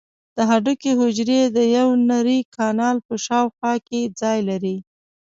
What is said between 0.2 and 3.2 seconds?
د هډوکو حجرې د یو نري کانال په